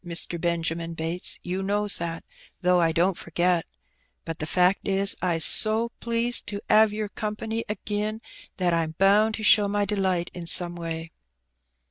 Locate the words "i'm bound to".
8.73-9.43